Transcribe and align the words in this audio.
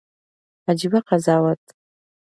عجيبه 0.69 0.99
قضاوت 0.99 1.59